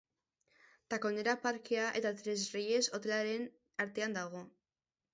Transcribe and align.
Takonera 0.93 1.35
parkea 1.43 1.85
eta 2.01 2.13
Tres 2.23 2.49
Reyes 2.57 2.83
hotelaren 3.01 3.49
artean 3.89 4.21
dago. 4.21 4.47